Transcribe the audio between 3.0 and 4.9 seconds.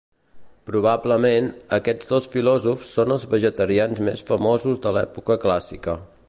els vegetarians més famosos